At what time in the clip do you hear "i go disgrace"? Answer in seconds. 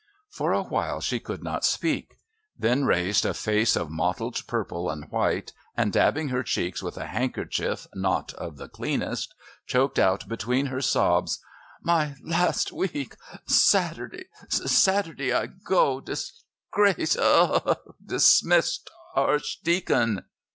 15.33-17.15